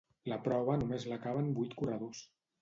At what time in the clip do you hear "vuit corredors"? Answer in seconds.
1.61-2.25